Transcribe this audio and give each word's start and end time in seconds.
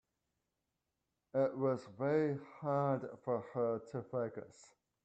It 1.35 1.55
was 1.55 1.85
very 1.95 2.39
hard 2.59 3.05
for 3.23 3.41
her 3.53 3.81
to 3.91 4.01
focus. 4.01 4.73